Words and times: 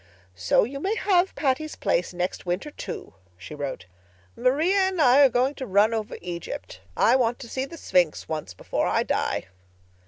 "So 0.33 0.63
you 0.63 0.79
may 0.79 0.95
have 0.95 1.35
Patty's 1.35 1.75
Place 1.75 2.11
next 2.11 2.43
winter, 2.43 2.71
too," 2.71 3.13
she 3.37 3.53
wrote. 3.53 3.85
"Maria 4.35 4.77
and 4.87 4.99
I 4.99 5.19
are 5.23 5.29
going 5.29 5.53
to 5.53 5.67
run 5.67 5.93
over 5.93 6.17
Egypt. 6.23 6.81
I 6.97 7.15
want 7.15 7.37
to 7.37 7.47
see 7.47 7.65
the 7.65 7.77
Sphinx 7.77 8.27
once 8.27 8.55
before 8.55 8.87
I 8.87 9.03
die." 9.03 9.45